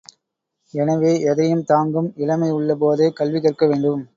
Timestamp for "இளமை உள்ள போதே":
2.17-3.09